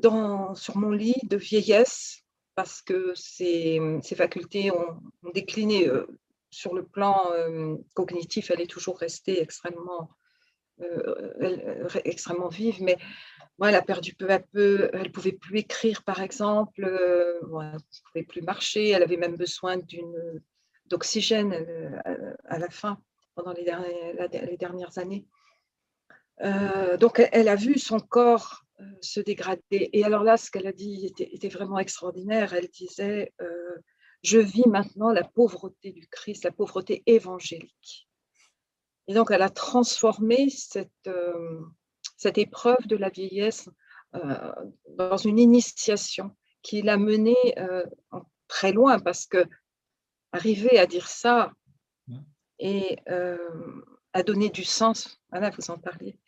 [0.54, 2.22] sur mon lit de vieillesse,
[2.54, 3.80] parce que ces,
[4.16, 5.02] facultés ont,
[5.34, 6.06] décliné euh,
[6.52, 10.12] sur le plan euh, cognitif, elle est toujours restée extrêmement,
[12.06, 13.00] extrêmement vive, mais
[13.64, 14.92] elle a perdu peu à peu.
[14.94, 16.84] Elle ne pouvait plus écrire, par exemple.
[16.84, 17.78] elle ne
[18.12, 18.90] pouvait plus marcher.
[18.90, 20.40] Elle avait même besoin d'une
[20.86, 23.00] d'oxygène euh, à la fin,
[23.36, 23.64] pendant les,
[24.58, 25.26] dernières années.
[26.42, 29.90] Euh, donc, elle a vu son corps euh, se dégrader.
[29.94, 32.54] Et alors là, ce qu'elle a dit était, vraiment extraordinaire.
[32.54, 33.34] Elle disait,
[34.22, 38.08] je vis maintenant la pauvreté du Christ, la pauvreté évangélique.
[39.08, 41.10] Et donc, elle a transformé cette,
[42.18, 43.68] cette épreuve de la vieillesse
[44.88, 47.56] dans une initiation qui l'a menée
[48.48, 49.46] très loin parce que
[50.34, 51.54] arriver à dire ça
[52.60, 53.38] et euh,
[54.12, 56.20] à donner du sens, voilà, vous en parliez,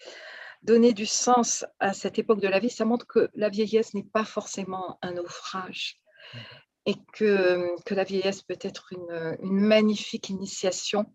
[0.61, 4.03] donner du sens à cette époque de la vie, ça montre que la vieillesse n'est
[4.03, 5.99] pas forcément un naufrage
[6.85, 11.11] et que, que la vieillesse peut être une, une magnifique initiation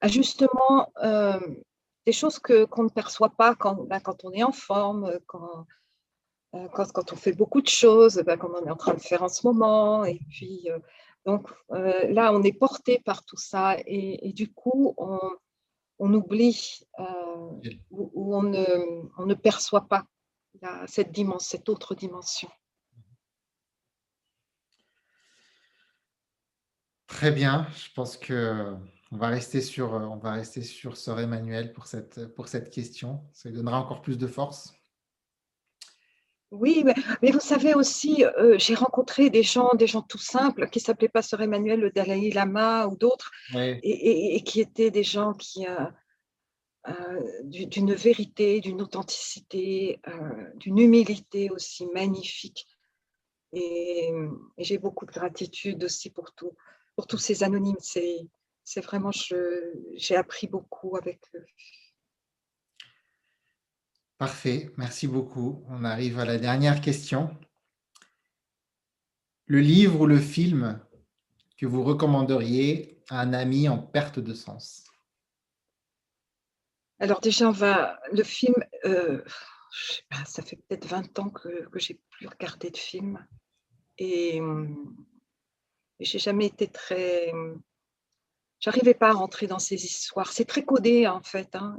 [0.00, 1.40] à justement euh,
[2.06, 5.66] des choses que, qu'on ne perçoit pas quand, ben, quand on est en forme, quand,
[6.54, 9.00] euh, quand, quand, on fait beaucoup de choses, ben, comme on est en train de
[9.00, 10.68] faire en ce moment, et puis
[11.26, 17.04] donc euh, là, on est porté par tout ça et, du coup, on, oublie euh,
[17.90, 20.04] ou, on, ne, perçoit pas
[20.86, 22.48] cette cette autre dimension.
[27.06, 28.76] Très bien, je pense que
[29.12, 33.24] on va rester sur, on va rester sur Sœur Emmanuel pour cette, pour cette question.
[33.32, 34.74] Ça lui donnera encore plus de force.
[36.60, 40.78] Oui, mais, vous savez aussi, euh, j'ai rencontré des gens, des gens tout simples, qui
[40.78, 45.66] s'appelaient pas Sœur Emmanuel, le Dalai Lama ou d'autres, et, qui étaient des gens qui,
[45.66, 45.86] euh,
[46.88, 50.00] euh, d'une vérité, d'une authenticité,
[50.56, 52.68] d'une humilité aussi magnifique.
[53.52, 54.12] Et,
[54.58, 56.52] j'ai beaucoup de gratitude aussi pour tout,
[56.94, 57.80] pour tous ces anonymes.
[57.80, 59.10] C'est vraiment,
[59.96, 61.44] j'ai appris beaucoup avec eux.
[64.24, 65.62] Parfait, merci beaucoup.
[65.68, 67.36] On arrive à la dernière question.
[69.44, 70.80] Le livre ou le film
[71.58, 74.84] que vous recommanderiez à un ami en perte de sens?
[77.00, 78.54] Alors déjà, on va, le film,
[78.86, 79.22] euh,
[80.24, 83.26] ça fait peut-être 20 ans que, j'ai plus regardé de film.
[83.98, 87.30] Et, et j'ai jamais été très...
[88.58, 90.32] J'arrivais pas à rentrer dans ces histoires.
[90.32, 91.54] C'est très codé en fait.
[91.56, 91.76] Hein.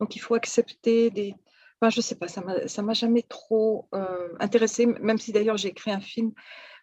[0.00, 1.36] Donc il faut accepter des,
[1.80, 5.68] Enfin, je sais pas, ça ne m'a jamais trop euh, intéressé, même si d'ailleurs j'ai
[5.68, 6.32] écrit un film.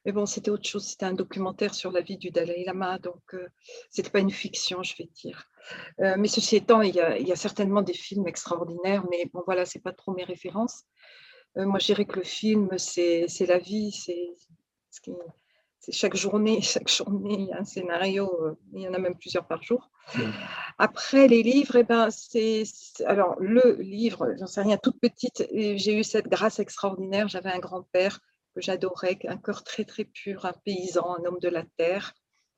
[0.05, 3.23] Mais bon, c'était autre chose, c'était un documentaire sur la vie du Dalai Lama, donc
[3.33, 3.47] euh,
[3.89, 5.49] ce n'était pas une fiction, je vais dire.
[5.99, 9.25] Euh, mais ceci étant, il y, a, il y, a, certainement des films extraordinaires, mais
[9.33, 10.83] bon, voilà, ce n'est pas trop mes références.
[11.55, 14.35] moi, je dirais que le film, c'est la vie, c'est
[14.91, 15.11] ce qui,
[15.91, 19.15] chaque journée, chaque journée, il y a un scénario, euh, il y en a même
[19.15, 19.89] plusieurs par jour.
[20.77, 22.63] Après, les livres, eh ben, c'est,
[23.05, 27.27] alors le livre, j'en sais rien, toute petite, j'ai eu cette grâce extraordinaire.
[27.27, 28.19] J'avais un grand-père
[28.53, 32.13] que j'adorais, un cœur très très pur, un paysan, un homme de la terre,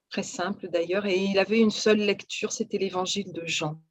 [0.09, 3.81] très simple d'ailleurs, et il avait une seule lecture, c'était l'évangile de Jean.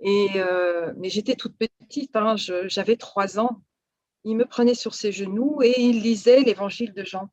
[0.00, 3.62] Et, euh, mais j'étais toute petite, hein, j'avais trois ans.
[4.24, 7.30] Il me prenait sur ses genoux et il lisait l'évangile de Jean.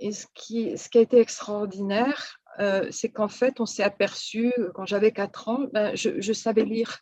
[0.00, 4.52] Et ce qui, ce qui a été extraordinaire, euh, c'est qu'en fait, on s'est aperçu,
[4.74, 7.00] quand j'avais quatre ans, ben, je, savais lire.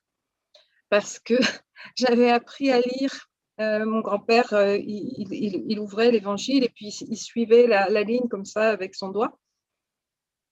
[0.90, 1.34] Parce que
[1.96, 3.28] j'avais appris à lire.
[3.60, 8.94] Euh, mon grand-père, il, ouvrait l'évangile et puis il suivait la, ligne comme ça avec
[8.94, 9.38] son doigt.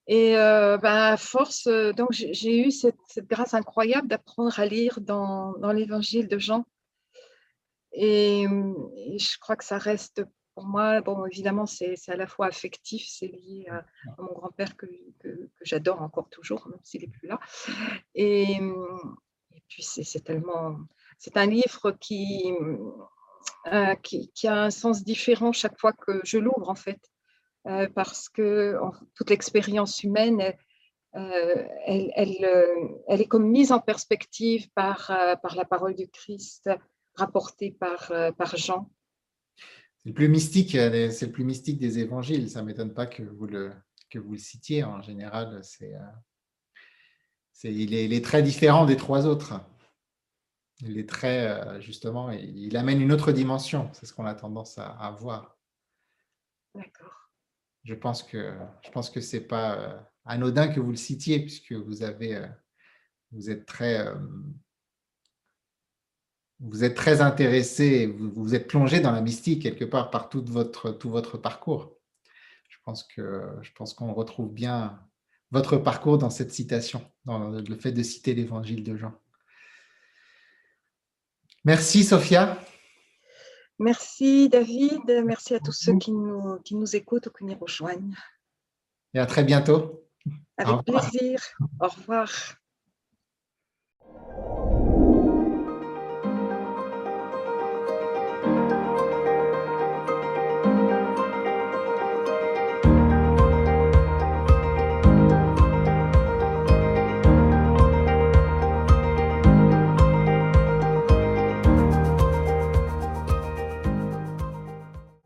[0.09, 2.97] Et euh, ben, à force, euh, donc j'ai eu cette,
[3.29, 6.65] grâce incroyable d'apprendre à lire dans, dans l'évangile de Jean.
[7.93, 10.23] Et, je crois que ça reste
[10.57, 13.85] pour moi, bon, évidemment, c'est à la fois affectif, c'est lié à,
[14.19, 14.87] mon grand-père que,
[15.21, 17.39] que, j'adore encore toujours, même s'il n'est plus là.
[18.15, 20.79] Et, et puis, c'est tellement.
[21.19, 22.53] C'est un livre qui,
[23.73, 27.01] euh, qui, qui, a un sens différent chaque fois que je l'ouvre, en fait.
[27.67, 28.79] Euh, parce que
[29.15, 30.41] toute l'expérience humaine,
[31.17, 32.13] euh, elle,
[32.45, 35.07] euh, elle, est comme mise en perspective par,
[35.43, 36.71] par la parole du Christ
[37.15, 38.89] rapportée par, par Jean.
[40.07, 42.49] C'est le plus mystique, c'est le plus mystique des évangiles.
[42.49, 43.73] Ça ne m'étonne pas que vous le,
[44.09, 44.85] que vous le citiez.
[44.85, 45.95] En général, c'est,
[47.53, 49.61] c'est, il, est, il, est, très différent des trois autres.
[50.83, 53.91] Il est très, justement, il, amène une autre dimension.
[53.95, 55.59] C'est ce qu'on a tendance à, à voir.
[56.73, 57.27] D'accord
[57.87, 58.53] je pense que
[58.83, 62.47] je pense que c'est pas euh, anodin que vous le citiez puisque vous avez euh,
[63.31, 64.15] vous êtes très euh,
[66.61, 70.45] vous êtes très intéressé, vous, vous êtes plongé dans la mystique quelque part par tout
[70.45, 71.97] votre tout votre parcours.
[72.69, 74.99] Je pense que je pense qu'on retrouve bien
[75.51, 79.13] votre parcours dans cette citation, dans le fait de citer l'évangile de Jean.
[81.65, 82.59] Merci Sophia.
[83.79, 88.15] Merci David, merci à tous ceux qui nous, qui nous écoutent ou qui nous rejoignent.
[89.13, 90.07] Et à très bientôt.
[90.57, 91.41] Avec plaisir.
[91.81, 92.31] Au revoir.